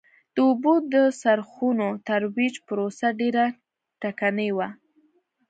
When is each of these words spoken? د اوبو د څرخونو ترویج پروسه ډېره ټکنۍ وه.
د 0.35 0.37
اوبو 0.47 0.73
د 0.93 0.95
څرخونو 1.21 1.87
ترویج 2.07 2.55
پروسه 2.67 3.07
ډېره 3.19 3.45
ټکنۍ 4.01 4.49
وه. 4.57 4.67